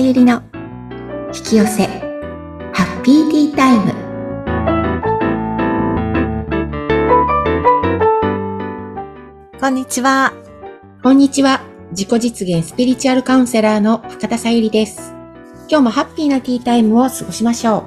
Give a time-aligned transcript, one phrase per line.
[0.00, 0.42] ゆりの
[1.26, 1.86] 引き寄せ
[2.72, 3.92] ハッピーティータイム。
[9.60, 10.32] こんにちは。
[11.02, 11.60] こんにちは。
[11.90, 15.12] 自己実現スピリチュアルカウンセラーの深田さゆりです。
[15.68, 17.86] 今日もハッピーなティータイムを過ごしましょ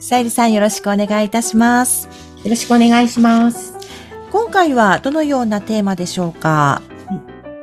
[0.00, 2.08] さゆりさんよろしくお願いいたします。
[2.40, 3.74] うよろしくお願いします。
[4.32, 6.80] 今回はどのようなテーマでしょうか？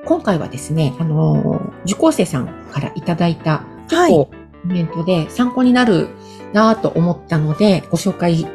[0.05, 6.09] 今回はですねあのー受講生さんからいただいた結構コメントで参考になる
[6.54, 8.48] なぁと思ったのでご紹介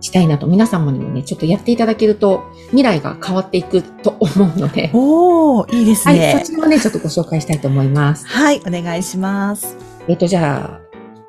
[0.00, 6.52] したいなと皆様にもねちょっとやっていただけると未来が変わっていくと思うのでおー、いいですはい、ねそ。
[6.52, 8.26] ちらをね、ちょっとご紹介したいと思います。
[8.26, 9.76] はい、お願いします。
[10.08, 10.80] えっ、と、じゃあ、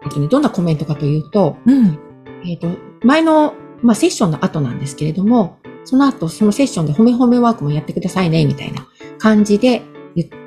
[0.03, 1.99] えっとね、どんなコメントかというと、うん。
[2.45, 2.69] えっ、と、
[3.03, 9.81] 前の、まあ、セッションの後なんですけれども、その後、そのセッションで褒め褒めワークもやってくださいね、みたいな感じで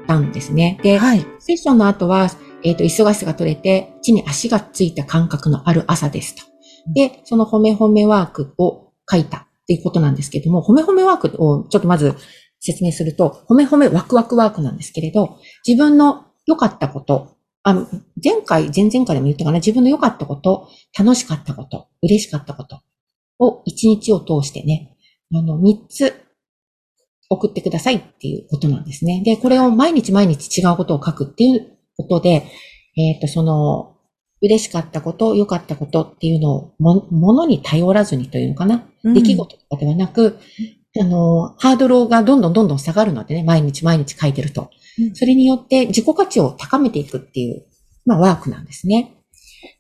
[0.06, 0.78] たんですね。
[0.82, 1.26] で、はい。
[1.38, 2.30] セッションの後は、
[2.62, 6.42] えっ、と、忙しさが取れて、地に足がついた感覚のある朝ですと。
[6.94, 12.14] で、その褒め褒めワークを書いたっていうことなんですけれども、褒め褒めワークをちょっとまず
[12.60, 17.74] 説明すると、褒め褒めワクワクワークなんですけれど、自分の良かったこと、あ
[18.22, 20.68] 前回、前々回でも言ったかな、自分の良かったこと、
[20.98, 22.80] 楽しかったこと、嬉しかったこと
[23.38, 24.96] を一日を通してね、
[25.34, 26.23] あの、三つ
[27.30, 29.22] 送ってくださいっていうことなんですね。
[29.24, 32.46] で、これを毎日毎日違うことを書くっていうことで、
[32.96, 33.94] えっ、と、その、
[34.42, 38.86] 嬉しかったこと、良かったことっていうのをも、ものに頼らずにというのかな？
[39.02, 40.38] うん出来事とかではなく、
[41.00, 44.70] あの、ハードルがどんどんどんどん下がるのでね、毎日毎日書いてると。
[44.98, 47.66] うんそれによって自己価値を高めていくっていう、
[48.06, 49.16] まあ、ワークなんですね。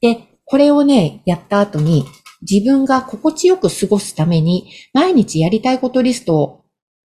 [0.00, 2.04] で、これをね、やった後に、
[2.42, 6.63] 自分が心地よく過ごすために、毎日やりたいことリストを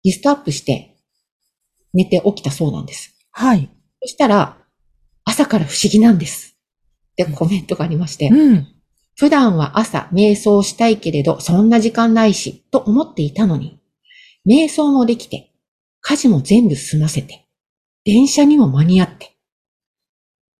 [0.07, 0.95] リストアップして、
[1.93, 3.13] 寝て起きたそうなんです。
[3.29, 3.69] はい。
[4.01, 4.57] そしたら、
[5.25, 6.55] 朝から不思議なんです。
[7.11, 8.67] ってコメントがありまして、うん。
[9.17, 13.81] 普段は朝瞑想したいけれど、そんな時間ないし、と思っていたのに、
[14.47, 15.51] 瞑想もできて、
[15.99, 17.45] 家事も全部済ませて、
[18.05, 19.35] 電車にも間に合って、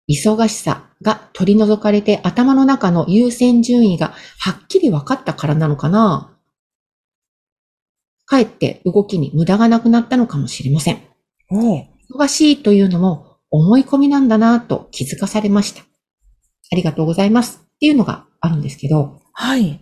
[0.10, 6.37] 忙しさが取り除かれて頭の中の優先順位がはっきり分かったからなのかな
[8.28, 11.02] かえって動きに無駄がなくなったのかもしれません。
[12.14, 15.82] 忙しいというのも思い込みなんだなぁと気づかされました。
[16.72, 19.82] ありがとうございますっていうのがあるんですけど、はい。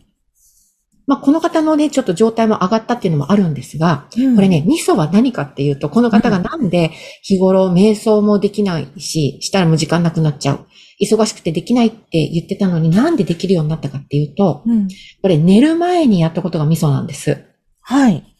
[1.07, 4.47] まあ、この方のね、ちょっと状態も上がったっていうのもあるんですが、うんこれ。
[4.47, 6.91] ね、ミソは何かっていうと、この方がなんで
[7.21, 10.67] 日頃瞑想もできないし、したらもう時間なくなっちゃう。
[11.01, 14.87] 忙しくてできないって言ってたのになんでできるようになったかっていうと、うん。
[15.21, 17.43] これ寝る前にやったことがミソなんです。
[17.81, 18.34] はい。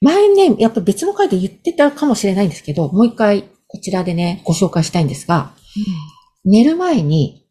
[0.00, 5.52] 前ね、やっぱ別の回で言ってたかもしれないんですけど、もう一回こちらでね、ご紹介したいんですが、
[6.44, 7.46] 寝る前に、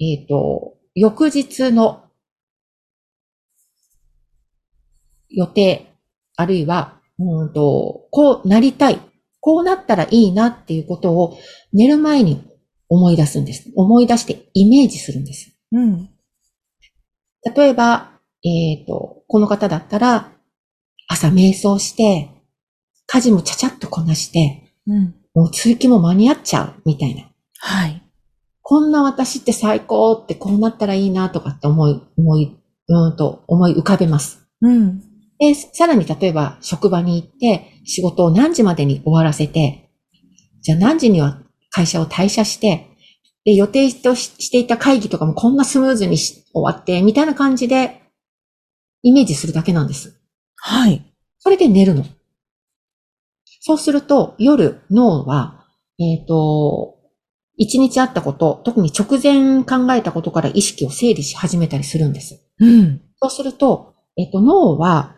[0.00, 2.04] えっ、と、翌日の
[5.28, 5.86] 予定、
[6.36, 9.00] あるいは、うんと、こうなりたい、
[9.40, 11.38] こうなったらいいなっていうことを
[11.72, 12.44] 寝る前に
[12.88, 13.70] 思い出すんです。
[13.76, 15.52] 思い出してイメージするんです。
[15.72, 16.10] うん。
[17.54, 18.13] 例えば、
[18.44, 20.32] えっ、と、この方だったら、
[21.08, 22.30] 朝瞑想して、
[23.06, 25.14] 家事もちゃちゃっとこなして、うん。
[25.34, 27.30] もう通勤も間に合っちゃう、みたいな。
[27.58, 28.02] はい。
[28.62, 32.56] こんな私って最高ってこうなったらいいなとかって思い、思い、
[32.88, 34.46] うーんと思い浮かべます。
[34.60, 35.00] うん。
[35.38, 39.90] で、さらに例えば職場に行って仕事を何時までに終わらせて、
[40.62, 41.40] じゃあ何時には
[41.70, 42.88] 会社を退社して、
[43.44, 48.00] で、予定とししていた会議とかもこんなスムーズにし終わって、みたいな感じで
[49.04, 50.18] イメージするだけなんです。
[50.56, 51.04] はい。
[51.38, 52.04] それで寝るの。
[53.60, 55.66] そうすると、夜、脳は、
[55.98, 56.96] えっ、と、
[57.56, 62.42] 一日あったこと、特に直前考えたことから意識を整理し始めたりするんです。
[62.58, 63.02] うん。
[63.20, 65.16] そうすると、えっ、と、脳は、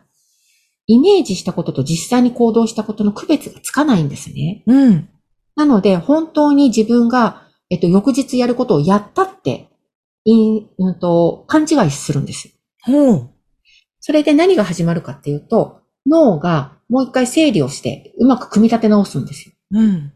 [0.89, 4.65] イメージしたことと実際に行動したことの区別がつかないんですね。
[4.67, 5.09] うん。
[5.55, 9.69] なので、本当に自分が、えっ、と、翌日やることをやったって、
[10.25, 12.51] いんうんと、勘違いするんです。
[12.83, 13.36] ほう。
[14.07, 19.55] それで何が始まるかっていうと、脳がもう一回整理をして、うまく組み立て直すんですよ。
[19.73, 20.13] うん。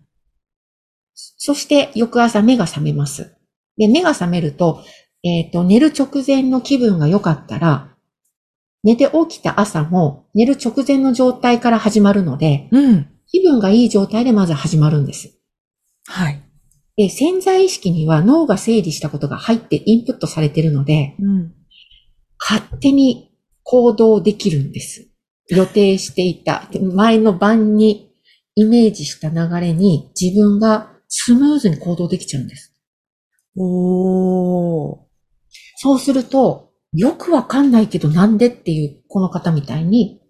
[1.12, 3.34] そして翌朝目が覚めます。
[3.76, 4.84] で、目が覚めると、
[5.24, 7.92] えっ、と、寝る直前の気分が良かったら、
[8.84, 13.08] 寝て起きた朝も寝る直前の状態から始まるので、うん。
[13.26, 15.36] 気分がいい状態でまず始まるんです。
[16.06, 16.40] はい。
[16.96, 21.54] で、潜在意識には脳が整理したことが入ってインプットされているので、うん。
[22.38, 23.29] 勝手に
[23.70, 25.06] 行動できるんです。
[25.48, 28.12] 予定していた、前の晩に
[28.56, 32.74] イメージした流れに自分がスムーズに行動できちゃうんです。
[33.56, 34.98] おー。
[35.76, 40.20] そうすると、よくわかんないけどなんでっていうこの方みたいに、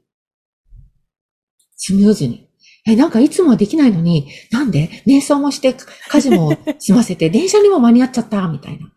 [1.77, 2.51] スムーズに。
[2.87, 4.91] え、なんかいつもはできないのに、なんで？
[5.07, 5.75] 瞑想もして、
[6.11, 8.93] 家事も済ませて、 電車にも間に合っちゃった、みたいな。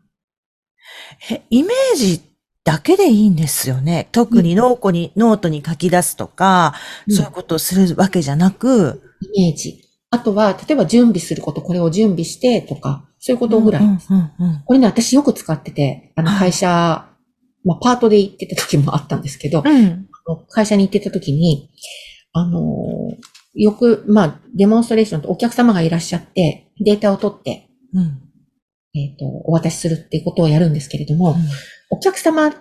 [1.31, 2.32] え、イメージ
[2.63, 4.07] だけでいいんですよね。
[4.11, 6.73] 特にノートに、ノートに書き出すとか、
[7.07, 9.01] うんそういうことをするわけじゃなく、
[9.35, 9.83] イメージ。
[10.09, 13.83] あとは、例えば準備すること、これを準備してとか、そういうことぐらい。
[13.83, 16.67] うんうんうんこれね、私よく使ってて、あのはい会社、
[17.65, 20.07] まあパートで行ってた時もあったんですけど、うん。
[20.49, 21.69] 会社に行ってた時に、
[22.31, 28.19] あのーよく、まあ、デモンストレーションとお客様がいらっしゃって、データを取って、うん。
[28.95, 31.35] えっ、と、お渡しするっていうことをやるんですけれども、
[31.89, 32.53] お客様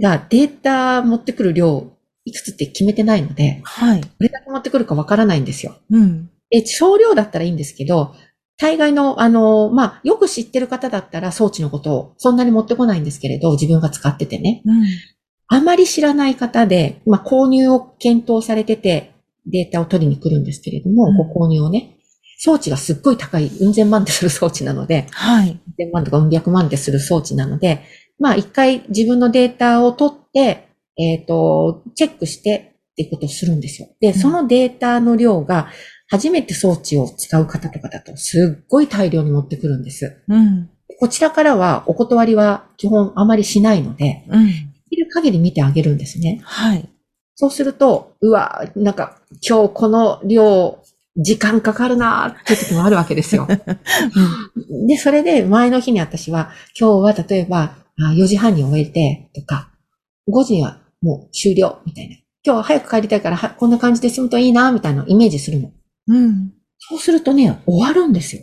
[0.00, 1.90] がデータ持ってくる量、
[2.24, 4.00] いくつって決めてないので、はい。
[4.00, 5.76] どれだけ持ってくるかわからないんですよ。
[5.90, 6.30] うん。
[6.50, 8.14] で、少量だったらいいんですけど、
[8.56, 14.62] 大概の、あの、まあ、よく知ってる方だったら装置のことをそんなに持ってこないんですけれど、自分が使っててね。
[14.64, 14.84] うん。
[15.48, 19.12] あまり知らない方で、まあ、購入を検討されてて、
[19.46, 21.96] データを取りに来るんですけれども、うんご購入をね、
[22.38, 25.50] 装置がすっごい高い、うん千万ってする装置なので、はい。
[25.50, 27.82] うん千万とかうん百万ってする装置なので、
[28.18, 33.88] まあ、一回自分のデータを取って、えっ、と、チェックしてっていうことをするんですよ。
[34.00, 35.68] で、んそのデータの量が、
[36.08, 40.22] 初めて装置を使う方とかだと、すっごい大量に持ってくるんです。
[40.28, 40.70] うん。
[41.00, 44.46] こちらからは、お断りは基本あまりしないので、うん。
[44.46, 44.52] で
[44.90, 46.40] きる限り見てあげるんですね。
[46.44, 46.88] はい。
[47.34, 50.78] そうすると、うわ、なんか、今日この量、
[51.16, 53.46] 時間かかるなーって時もあるわけですよ。
[54.88, 59.70] で、それで前の日に私は、今日は例えば、あ4時半に終えて、とか、
[60.28, 62.16] 5時にはもう終了、みたいな。
[62.44, 65.72] 今日は早く帰りたいから、はこんな感じで済むといいな、みたいなイメージするの。
[66.08, 66.52] うん。
[66.78, 68.42] そうするとね、終わるんですよ。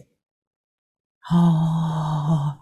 [1.19, 2.59] はあ。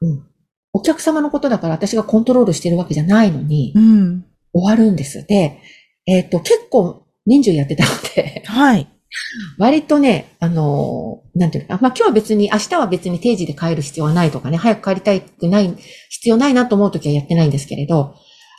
[0.00, 0.26] うん。
[0.72, 4.24] お客様のことだから私がコントロールしてるわけじゃないのに、うん。
[4.52, 5.26] 終わるんです。
[5.26, 5.60] で、
[6.06, 8.88] えっ、と、結構年中やってたので、はい。
[9.58, 15.74] 割とね、あのーなんていうのか、まあ今日は別に、明日は別に定時で帰る必要はないとかね、早く帰りたくない、
[16.08, 18.14] 必要ないなと思うときはやってないんですけれど、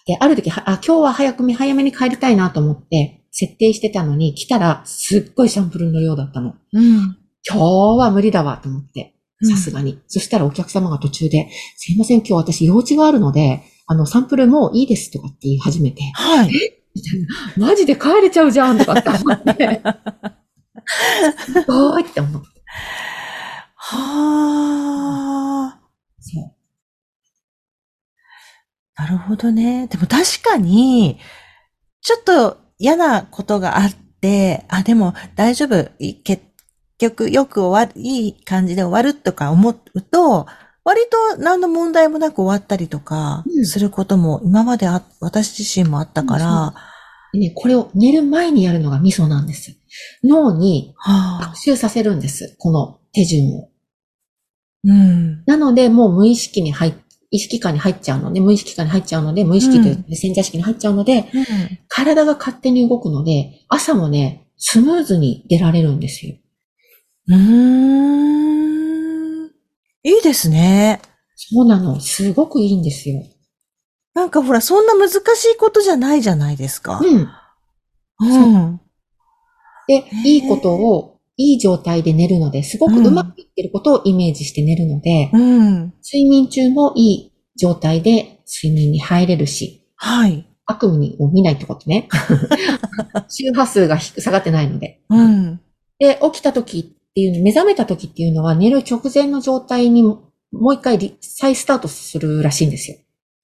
[0.06, 6.56] で、あるとき、あ、今日は早くめ、早めに帰りたいなと思って、設定してたのに、来たら、すっごいサンプルの量だったの。
[6.74, 7.18] うん。
[7.48, 7.60] 今日
[7.98, 10.00] は無理だわと思って、さすがに。
[10.08, 16.52] そしたらお客様が途中で、すいません、今日私用事があるので、あの、サンプルもういいですとかって言い始めて、はい。
[16.96, 17.22] みたい
[17.58, 19.82] なマジで帰れちゃうじゃんとかって思って、
[21.38, 22.48] すごいって思って。
[23.75, 25.80] はあ。
[26.19, 26.54] そう。
[28.95, 29.88] なるほどね。
[29.88, 31.19] でも確かに、
[32.01, 35.89] ちょっと嫌なことがあって、あ、でも大丈夫。
[36.00, 36.44] い結
[36.98, 40.48] 局よく終わる、いい感じで終わるとか思うと、
[40.84, 46.80] 割と何の問題もなく終わったりとかうんすることも今まであ、私自身もあったから、で
[47.33, 49.77] ね、これを寝る前にやるのがミソなんです。
[50.24, 52.56] 脳にはあ学、習させるんです。
[52.59, 53.69] この手順を。
[54.83, 55.44] うん。
[55.45, 56.94] なので、もう無意識に入っ、
[57.29, 61.45] 意識下に入っちゃうので、無意識下に入っちゃうので、無意識というう潜在意識に入っちゃうので、うん。
[61.88, 66.36] 体が勝手に動くので、朝もね、スムーズに出られるんですよ。
[67.27, 67.38] うー
[69.46, 69.48] ん。
[70.03, 71.01] いいですね。
[71.36, 72.00] そうなの。
[72.00, 73.24] すごくいいんですよ。
[74.17, 77.00] なんかほら、そんな難しいことじゃないじゃないですか。
[77.03, 77.29] うん。
[78.19, 78.81] うん。
[79.88, 85.93] で、いいことを、いい状態で寝るので、すごくうまくいってることをイメージして寝るので、うん。
[86.03, 90.50] 睡眠中もいい状態で睡眠に入れるし、はい。
[90.65, 92.09] 悪夢を見ないってことね。
[93.29, 95.00] 周波数が下がってないので。
[95.12, 95.62] うん。
[96.00, 96.83] で、起きた時っ
[97.13, 102.97] ていう、目覚めた時っていうのは寝る直前の状態にもう一回リ再スタートするらしいんですよ。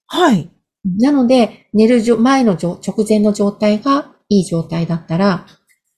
[0.07, 0.49] はい。
[0.85, 5.45] なので、寝る前の直前の状態がいい状態だったら、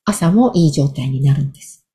[0.05, 1.85] 朝もいい状態になるんです。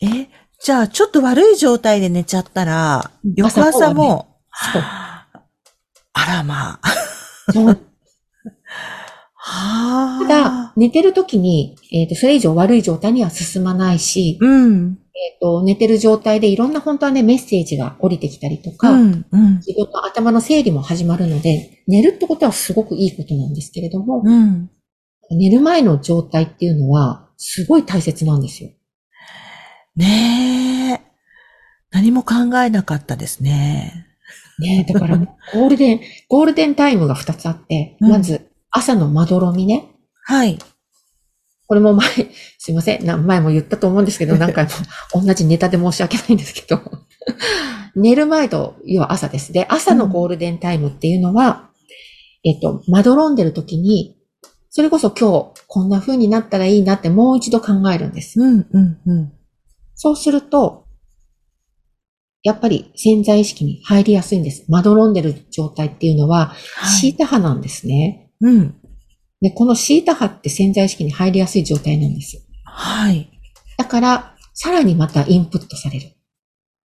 [0.00, 0.28] え、
[0.60, 4.38] じゃあ、ちょっと悪い状態で寝ちゃったら、翌朝も、
[4.72, 5.40] そうはあ
[6.14, 6.88] あらまあ。
[9.36, 10.26] はあ。
[10.26, 14.98] ただ、寝てる時に、えっ、と、それ以上悪い状態には進まないし、うん。
[15.16, 19.26] えっ、と、寝てる状態でいろんな本当はね、メッセージが降りてきたりとか、うん。
[19.30, 19.56] うん。
[19.56, 24.70] 自分の頭の整理も始まるので、寝るってことはすごくいいことなんですけれども、うん。
[25.30, 28.70] 寝る前の状態っていうのは、すごい大切なんですよ。
[29.96, 31.00] ねえ。
[31.90, 34.06] 何も考えなかったですね。
[34.58, 35.16] ねえだから、
[35.54, 39.86] ゴールデン、ゴールデンタイムが2つあって、うんまず、朝のまどろみね。
[40.24, 40.58] はい。
[41.66, 42.08] これも前、
[42.58, 44.70] すいません、な前も言ったと思うんですけど、何回も
[45.22, 46.80] 同じネタで申し訳ないんですけど、
[47.96, 49.52] 寝る前と、要は朝です。
[49.52, 51.70] で、朝のゴールデンタイムっていうのは、
[52.44, 54.16] えっと、まどろんでる時に、
[54.68, 58.40] それこそ今日こんな風になったらいいなってもう一度考えるんです。
[58.40, 59.32] うん、うん、うん。
[59.94, 60.84] そうすると、
[62.42, 64.66] やっぱり潜在意識に入りやすいんです。
[64.68, 66.54] まどろんでる状態っていうのは、
[67.00, 68.32] シータ波なんですね。
[68.40, 68.74] うん。
[69.44, 72.42] で、このシータ波って潜在意識に入りやすい状態なんです。
[72.64, 73.28] はい。
[73.76, 76.06] だから、さらにまたインプットされる。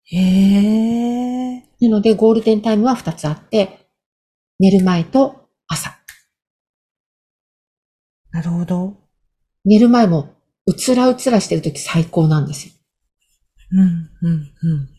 [0.06, 1.60] へえ。
[1.80, 3.88] なので、ゴールデンタイムは2つあって、
[4.58, 6.00] 寝る前と朝。
[8.32, 8.96] なるほど。
[9.64, 10.34] 寝る前も、
[10.66, 12.74] うつらうつらしてるとき最高なんですよ。
[13.74, 14.90] うん、うん、うん。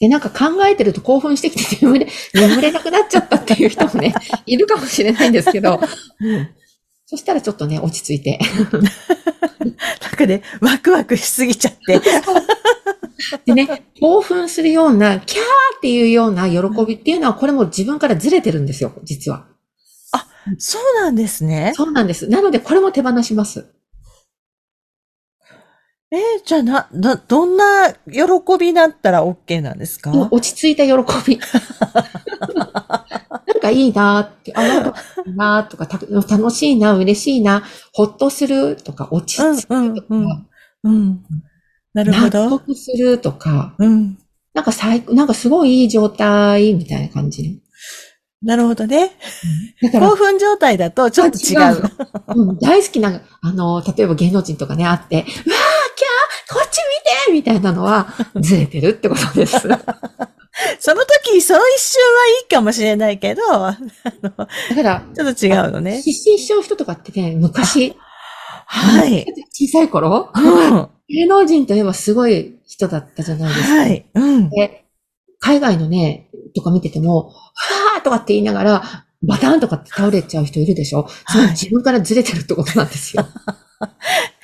[0.00, 4.14] で、なんか考えてると興奮してきて 眠れ、眠れなくなっちゃったっていう人もね、
[4.46, 5.80] いるかもしれないんですけど、
[6.20, 6.48] うん
[7.10, 8.38] そしたらちょっとね、落ち着いて。
[8.70, 9.72] なん
[10.14, 12.02] かね、ワクワクしすぎちゃって。
[13.46, 15.42] でね、興奮するような、キャー
[15.78, 19.46] っていうような喜びっていうのは、これも自分からずれてるんですよ、実は。
[20.58, 21.72] そうなんですね。
[21.74, 22.28] そうなんです。
[22.28, 23.66] なので、これも手放します。
[26.10, 28.22] えーじゃあな、な、どんな喜
[28.58, 30.10] びだったら OK なんですか？
[30.10, 30.92] もう落ち着いた喜
[31.28, 31.38] び。
[33.46, 34.94] なんかいいなーって、あ、なんか
[35.26, 35.98] いいなーとか、た
[36.36, 37.62] 楽しいな、嬉しいな、
[37.92, 40.46] ほっとするとか、落ち着くとか、うんうんうん
[40.84, 41.20] うん。
[41.92, 42.50] なるほ納ど。
[42.58, 44.18] 得するとか、うん。
[44.54, 47.60] なんか最高、なんかすごいいい状態みたいな感じ。
[48.40, 49.10] なるほどね。
[49.82, 51.82] だから興、奮状態だとちょっと違あう。
[52.36, 55.56] うん、大好きな、あの、例えば芸能人とかね、あって、うわ
[57.26, 58.08] てみたいなのは、
[58.40, 59.58] ずれてるってことです。
[60.80, 63.78] その時、その一瞬はいいかもしれないけど、あ
[64.22, 66.02] のだから、ちょっと違うのね。
[66.02, 67.94] 失神しちゃう人とかってね、昔、
[68.66, 69.26] はい。
[69.52, 70.88] 小さい頃、うん。
[71.08, 73.74] 芸能人といえばすごい人だったじゃないですか。
[73.74, 74.06] はい。
[74.14, 74.50] うん。
[74.50, 74.84] で、
[75.38, 83.26] 海外のね、とか見てても、ふわーとかって言いながら、バタンとかって倒れちゃう人いるでしょそれはい自分からずれてるってことなんですよ。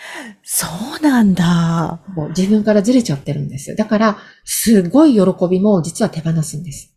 [0.57, 0.69] そ
[1.01, 2.01] うなんだ。
[2.15, 3.75] もう自分からずれちゃってるんですよ。
[3.77, 5.21] だから、すごい喜
[5.51, 6.95] びも実は手放すんです。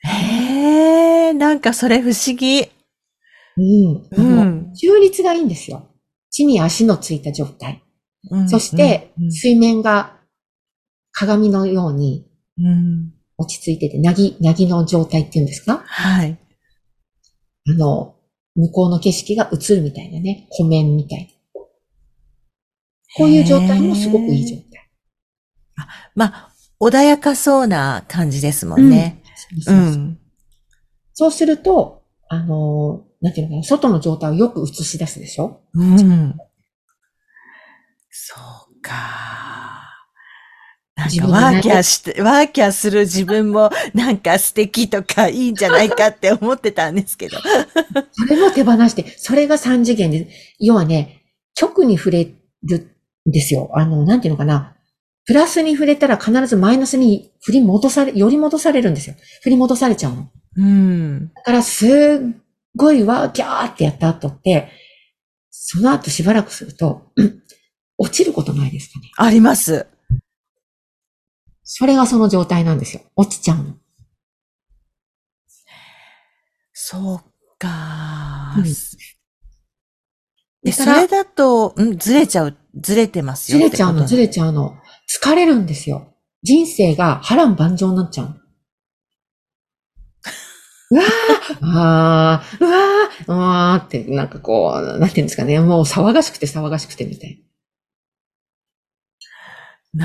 [0.00, 2.70] へえ、なんかそれ不思議。
[3.56, 4.08] うん。
[4.12, 4.74] うん。
[4.74, 5.88] 中立がいいんですよ。
[6.30, 7.82] 地に足のついた状態。
[8.30, 10.18] うんそしてう、ん水面が
[11.12, 12.26] 鏡のように
[12.58, 13.14] うん。
[13.38, 15.82] 落ち着いてて、なぎ、なぎの状態っていうんですか？
[15.86, 16.38] はい。
[17.68, 18.13] あの、
[18.56, 21.60] 向こうの景色が映るみたいなね、湖面みたいな。
[23.16, 24.90] こういう状態もすごくいい状態。
[26.14, 29.22] まあ、穏やかそうな感じですもんね。
[31.12, 35.62] そうすると、あの、なんていうのかな、外の状態をよく映し出すでしょ？
[35.74, 36.36] うん。
[38.10, 38.34] そ
[38.70, 39.43] うか。
[41.20, 47.38] なんかワーキャーして、ワーキャーする自分もなんか素敵とかいいんじゃないかって思ってたんですけど。
[48.12, 51.22] それも手放して、それが三次元で、要はね、
[51.54, 52.28] 極に触れ
[52.62, 52.78] る
[53.28, 53.70] んですよ。
[53.74, 54.76] あの、なんていうのかな。
[55.26, 59.16] プラスに触れたら必ずマイナスに振り戻され、より戻されるんですよ。
[59.42, 60.30] 振り戻されちゃうの。
[60.56, 61.32] うん。
[61.34, 61.90] だから、すっ
[62.76, 64.70] ごいわー、キャーってやった後って、
[65.50, 67.44] その後しばらくすると、うん
[67.98, 69.10] 落ちることないですかね。
[69.16, 69.86] あります。
[71.76, 73.02] それがその状態なんですよ。
[73.16, 73.74] 落ちちゃうの。
[76.72, 77.18] そう
[77.58, 78.54] か。
[78.56, 78.64] うん
[80.66, 84.76] え、それだと、うん、ずれちゃう、ずれてますよずれちゃうの、ずれれちゃうの。
[85.20, 86.14] 疲れるんですよ。
[86.44, 88.34] 人生が波乱万丈になっちゃうの。
[90.94, 97.43] うわー、あー、うわー、うわーって、なんかこう、なんていうんですかね、もう騒がしくて騒がしくてみたいな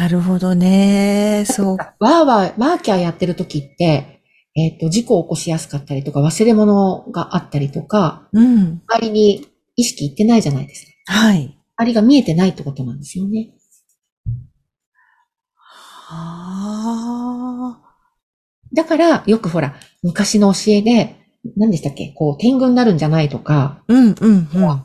[0.07, 1.45] るほどね。
[1.47, 1.77] そう。
[1.77, 1.93] な。
[1.99, 4.21] わーわー、ワーキャーやってる時って、
[4.55, 8.81] えっ、と、事故を起こしやすかったりとか、忘れ物があったりとか、うん。
[8.87, 11.13] 周りに意識いってないじゃないですか。
[11.13, 11.57] はい。
[11.77, 13.51] 周りが見えてないってことなんですよね。
[16.11, 17.95] はあ。
[18.73, 21.15] だから、よくほら、昔の教えで、
[21.55, 22.11] 何でしたっけ？
[22.13, 24.83] こう、天狗になるんじゃないとか、うん、うん、うん。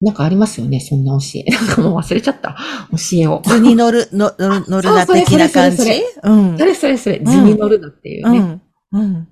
[0.00, 1.50] なんかありますよね、そんな教え。
[1.50, 2.56] なんかもう忘れちゃった。
[2.92, 3.42] 教えを。
[3.44, 5.76] 図に乗る、の乗る、 乗るな的な感じ？
[5.78, 6.64] それそうんそ。
[6.64, 8.38] れそれそれ、図に乗るなっていうね。
[8.92, 9.00] うん。
[9.00, 9.28] うん。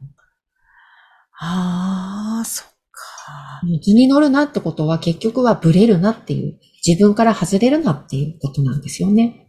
[1.39, 3.61] ああ、そっか。
[3.83, 9.46] 図に乗るなってことは結局はブレるなっていう、自分から外れるなっていうことなんですよね。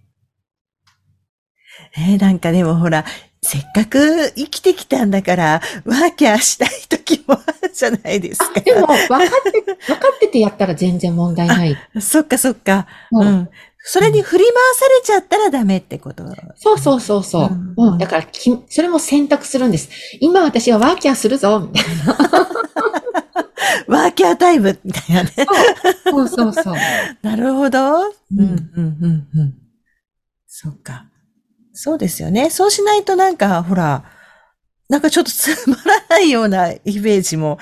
[1.97, 3.05] えーなんかでもほら、
[3.41, 8.59] せっかく生きてきたんだから、ワーキャーしたい時もあるじゃないですか。
[8.59, 9.19] でも、分かっ
[9.51, 9.77] て、分か
[10.15, 11.77] っててやったら全然問題ない。
[12.01, 12.87] そっかそっか。
[13.11, 13.49] ううんん。
[13.89, 16.23] それに振り回されちゃったらダメってこと？
[16.57, 17.49] そうそうそうそう。
[17.77, 17.97] うんうん。
[17.97, 19.89] だからき、それも選択するんです。
[20.19, 21.85] 今私はワーキャーするぞ、みたい
[23.87, 25.31] ワーキャータイムみたいなね。
[25.37, 25.45] な。
[26.11, 26.75] そうそうそう。
[27.21, 27.99] なるほど。
[27.99, 29.53] うん、ううんん、うん、うん。
[30.47, 31.05] そっか。
[31.77, 32.49] そうですよね。
[32.49, 34.03] そうしないとなんか、ほら、
[34.89, 37.59] なんかちょっと つまらないようなイメージも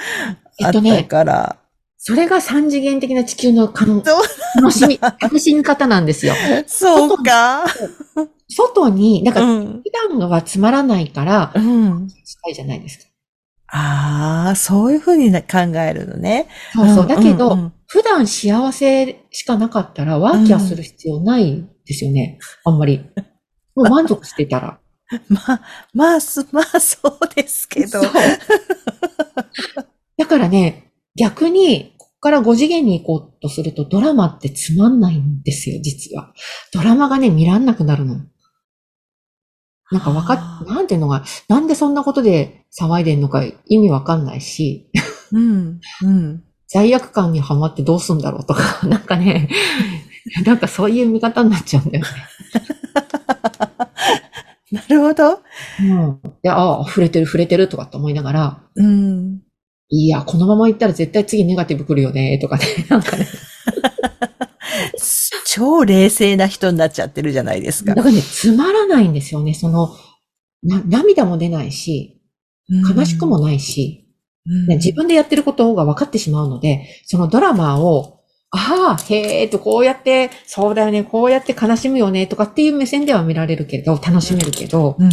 [0.63, 1.57] あったから。
[1.97, 4.23] それが三次元的な地球の感そう
[4.61, 6.33] 楽しみ、楽しみ方なんですよ。
[6.65, 7.65] そうか。
[8.47, 9.81] 外に、なんか、うん。
[9.83, 12.07] 普段はつまらないから、うん。
[12.23, 13.05] したいじゃないですか。
[13.67, 16.47] ああ、そういうふうにな考えるのね。
[16.73, 17.07] そうそう。
[17.07, 22.39] だけど、うんうん普段幸せしかなかったら、ワーキャーする必要ないですよね。
[22.65, 23.05] あんまり。
[23.75, 24.79] もう満足してたら。
[25.29, 25.61] まあ、
[25.93, 28.01] まあ、す、 まあ、そうですけど。
[30.17, 36.33] だからね、逆に、ここから5次元に行こうとすると、ドラマってつまんないんですよ、実は。
[36.73, 38.21] ドラマがね、見らんなくなるの。
[39.91, 44.89] なんかわかっ、なんていうのが、なんでそんなことで騒いでんのか意味わかんないし、
[45.31, 46.43] うん、うん。
[46.67, 49.49] 罪悪感にはまってどうすんだろうとか、なんかね、
[50.45, 52.11] なんかそういう見方になっちゃうんだよね。
[54.71, 55.41] なるほど。
[55.79, 56.19] うん。
[56.41, 59.41] で、ああ、触れてる触れてるとかって思いながら、うん。
[59.89, 63.27] いや、このまま行ったら絶対次ネガティブ来るよね、とかね、 なんかね。
[65.45, 68.01] 超冷静な人になっちゃってるじゃないですかだ。
[68.01, 69.53] からね、つまらないんですよね。
[69.53, 69.95] その、
[70.63, 72.21] な、涙も出ないし、
[72.67, 74.09] 悲しくもないし、
[74.47, 78.14] うん、ね自分でやってることが分かってしまうので、そのドラマを、
[78.55, 85.09] ああ、へえと、こうやって、そうだよね、こうやって悲しむよね、とかっていう目線では見られるけど、楽しめるけど、うん。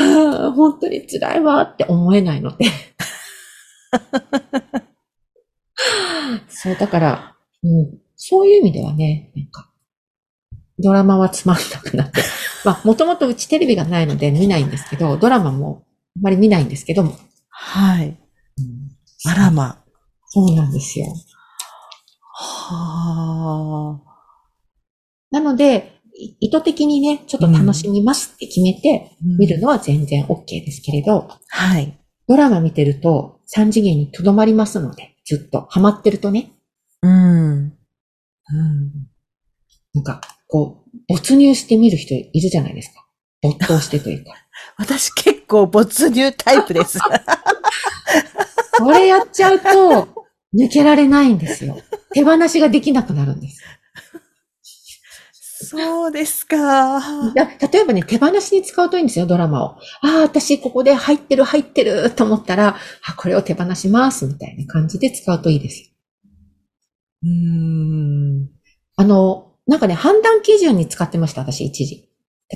[0.00, 2.66] ああ、本当に辛いわって思えないので。
[6.48, 9.70] そう、だから、うん、そういう意味ではね、なんか、
[10.78, 12.22] ドラマはつまんなくなって。
[12.64, 15.84] まあ、もともとうちテレビがないので見ないんですけど、ドラマも
[16.16, 17.16] あまり見ないんですけども。
[17.48, 18.08] はい。
[18.08, 18.90] うん
[19.26, 19.82] あらま。
[20.28, 21.06] そうなんですよ。
[22.74, 24.10] はあ。
[25.30, 31.96] なので、い意図的にね、ちょっと楽しみますって決めて見るのは全然 OK ですけれど、はい。
[32.28, 36.52] ドラマ見てると3次元に留まりますので、ずっとハマってるとね、
[37.02, 37.10] うん。
[37.10, 37.72] うん。
[39.94, 43.06] なんか、こう、没入して見る人いるじゃないですか。
[43.42, 44.32] 没頭してというか。
[44.76, 46.98] 私結構没入タイプです。
[48.78, 50.19] これやっちゃうと、
[50.54, 51.78] 抜けられないんですよ。
[52.12, 53.60] 手放しができなくなるんです。
[55.62, 57.00] そうですか。
[57.34, 59.68] だ例えばね、手放しに使うといいんですよ、ドラマを。
[60.00, 65.88] ああ、私ここで入ってる入ってると思ったら、あ、これを手放しますみたいな感じで使うといいですよ。
[67.24, 68.48] うーん。
[68.96, 72.08] あの、なんかね、判断基準に使ってました、私、一時。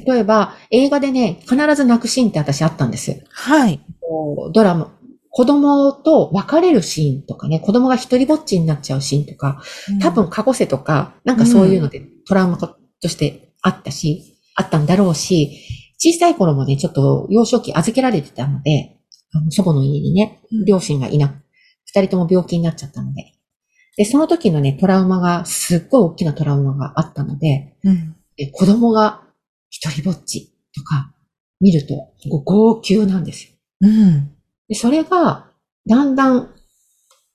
[0.07, 3.23] 例えば、映画でね、必ず泣くシーンって私あったんです。
[3.31, 3.81] はい。
[4.01, 4.94] こうドラマ、
[5.37, 9.61] 子供と別れるシーンとかね、子供が一人ぼっちになっちゃうシーンとか、
[10.01, 15.59] 多分過去世とか、なんかそういうのでトラウマとしてあったし、あったんだろうし、
[15.99, 18.97] 小さい頃もね、ちょっと幼少期預けられてたので、
[19.33, 21.43] あの祖母の家にねうん、両親がいなく、
[21.87, 23.33] 二人とも病気になっちゃったので。
[23.97, 28.15] で、その時のね、トラウマが、すっごい大きなトラウマがあったので、うん。
[28.37, 29.23] で子供が
[29.69, 31.13] 一人ぼっちとか
[31.61, 32.13] 見ると、
[32.45, 33.51] 号泣なんですよ。
[33.81, 34.34] うん。
[34.69, 35.51] で、それが、
[35.87, 36.51] だんだん、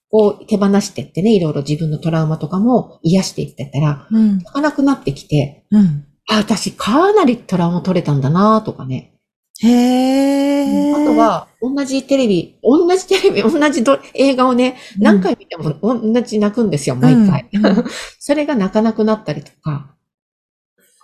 [0.09, 4.37] こう、手放してってね、いろいろ自分のトラウマとかも癒していってたら、うん。
[4.37, 6.05] 泣かなくなってきて、うん。
[6.27, 9.13] あ、私かなりトラウマ取れたんだなとかね。
[9.61, 10.95] へー。
[10.95, 17.49] あと、は、同じテレビ、同じテレビ、同じド映画をね、何回見ても同じ泣くんですよ、毎回。
[18.19, 19.95] それが泣かなくなったりとか、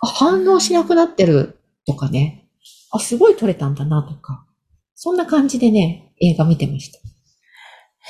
[0.00, 2.48] あ反応しなくなってるとかね。
[2.90, 4.45] あ、すごい取れたんだなとか。
[4.98, 6.98] そんな感じでね、映画見てました。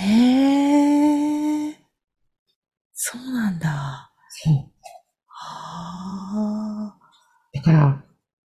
[0.05, 1.75] へー。
[2.95, 4.13] そうなんだ。
[4.31, 4.55] そう。
[5.27, 6.97] は
[7.53, 8.05] だから、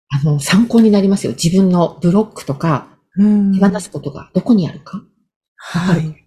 [0.08, 1.32] あの、参考になりますよ。
[1.32, 3.22] 自分のブロックとか、ー。
[3.22, 3.52] うん。
[3.52, 5.02] 手放すことがどこにあるか。
[5.56, 6.21] はい。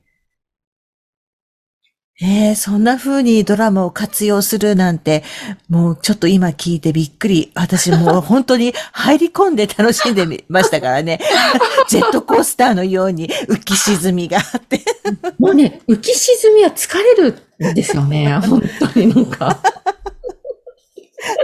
[2.22, 5.24] えー、そんな風にドラマを活用するなんて、
[5.68, 7.52] もうちょっと今聞いてびっくり。
[7.56, 11.20] 私もう本当に入り込んで楽しんでみましたからね。
[11.90, 14.82] ジェットコースターのように浮き沈みがあって。
[15.40, 18.40] もうね、浮き沈みは疲れるんですよね。
[18.46, 19.60] 本当になんか。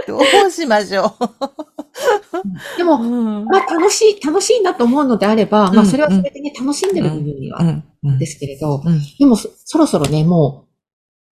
[0.06, 2.78] どうしましょう。
[2.78, 7.84] でも、うんまあ楽しい、楽しいなと思うのであれば、まうんあそれはそれでね、楽しんでる部分にはうんうん
[8.18, 10.66] ですけれど、うんでもそそろそろね、も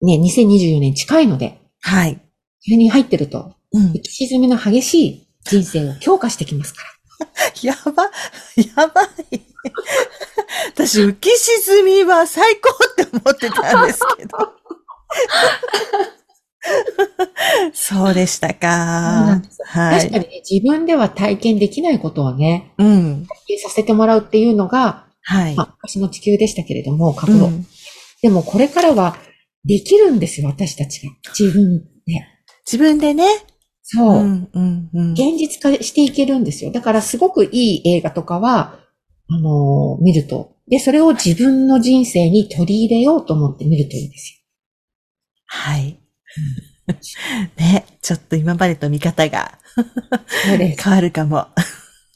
[0.00, 2.20] う、ね、2024年近いので、はい。
[2.60, 6.88] それに入ってると、うん浮き沈みの激しい人生を強化してきますから。
[7.62, 8.04] やば、
[8.56, 9.06] やばい。
[10.74, 14.38] 私、浮き沈みは最高って思ってたんですけど。
[17.74, 19.40] そうでしたか。
[19.66, 20.00] はい。
[20.00, 23.26] 確かにね、自分では体験できないことをね、うん。
[23.26, 25.56] 体験させてもらうっていうのが、はい。
[25.56, 27.46] まあ、昔の地球でしたけれども、過去の。
[27.46, 27.66] うん
[28.22, 29.16] でもこれからは
[29.64, 31.12] できるんですよ、私たちが。
[31.36, 32.24] 自分で。
[32.64, 33.26] 自分でね。
[33.82, 34.22] そう。
[34.22, 35.12] ん、うん、うん。
[35.12, 36.70] 現実化していけるんですよ。
[36.70, 38.78] だからすごくいい映画とかは、
[39.28, 40.56] あのー見ると。
[40.68, 44.44] で、それを自分の人生に取り入れようと思って見るといいんです
[45.46, 45.98] はい。
[47.58, 49.58] ね、ちょっと今までと見方が。
[50.46, 51.48] 変わるかも。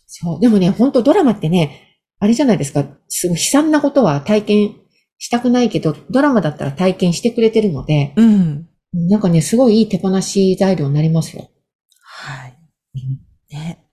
[0.07, 0.41] そう。
[0.41, 1.86] でもね、本当ドラマってね、
[2.19, 2.85] あれじゃないですか。
[3.09, 4.77] すごい悲惨なことは体験
[5.19, 8.69] したくないけど、ドラマだったら体験してくれてるので、うん。
[8.93, 11.51] なんかね、すごいいい手放し材料になりますよ。
[12.03, 12.59] はい。
[13.51, 13.85] ね。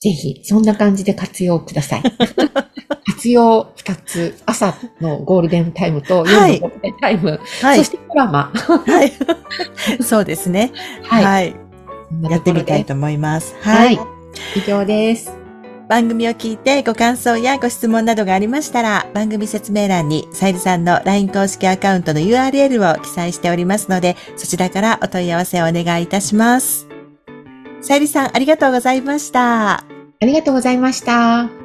[0.00, 2.02] ぜひ、そんな感じで活用ください。
[3.06, 7.90] 活用2つ、朝のゴールデンタイムと夜はいのゴールデンタイム、はいそし。
[7.90, 8.52] てドラマ。
[8.54, 9.12] はい。
[10.02, 10.72] そうですね。
[11.02, 11.24] はい。
[11.24, 11.56] はい。
[12.30, 13.54] やってみたいと思います。
[13.62, 13.98] ははいい。
[14.54, 15.45] 以上です。
[15.88, 26.88] 番組を聞いてご感想やご質問などがありましたら、番組説明欄にさゆりさんの LINE 公式アカウントの URL を記載しておりますので、そちらからお問い合わせをお願いいたします。
[27.80, 29.74] さゆりさん、ありがとうございました。
[29.74, 29.84] あ
[30.22, 31.55] りがとうございました。